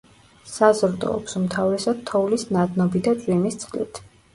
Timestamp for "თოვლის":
2.13-2.49